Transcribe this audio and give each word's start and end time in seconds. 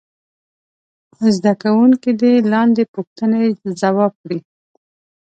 زده 1.35 1.53
کوونکي 1.63 2.11
دې 2.21 2.33
لاندې 2.53 2.83
پوښتنې 2.93 3.43
ځواب 3.81 4.11
کړي. 4.21 4.39